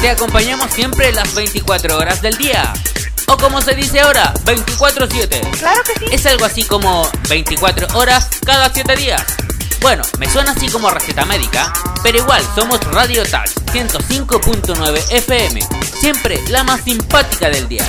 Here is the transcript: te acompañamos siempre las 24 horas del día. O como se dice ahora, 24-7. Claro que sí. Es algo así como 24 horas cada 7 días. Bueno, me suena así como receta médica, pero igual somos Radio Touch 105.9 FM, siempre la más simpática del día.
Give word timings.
te 0.00 0.08
acompañamos 0.08 0.70
siempre 0.72 1.12
las 1.12 1.34
24 1.34 1.98
horas 1.98 2.22
del 2.22 2.36
día. 2.38 2.72
O 3.26 3.36
como 3.36 3.60
se 3.60 3.74
dice 3.74 4.00
ahora, 4.00 4.32
24-7. 4.44 5.58
Claro 5.58 5.82
que 5.84 5.98
sí. 5.98 6.06
Es 6.10 6.26
algo 6.26 6.44
así 6.44 6.64
como 6.64 7.06
24 7.28 7.98
horas 7.98 8.28
cada 8.44 8.72
7 8.72 8.96
días. 8.96 9.22
Bueno, 9.80 10.02
me 10.18 10.28
suena 10.28 10.52
así 10.52 10.68
como 10.68 10.90
receta 10.90 11.24
médica, 11.24 11.72
pero 12.02 12.18
igual 12.18 12.42
somos 12.54 12.82
Radio 12.92 13.22
Touch 13.24 13.50
105.9 13.72 15.12
FM, 15.12 15.60
siempre 15.98 16.38
la 16.48 16.64
más 16.64 16.82
simpática 16.82 17.48
del 17.48 17.66
día. 17.68 17.84